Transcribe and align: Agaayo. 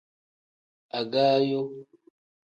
Agaayo. 0.99 1.61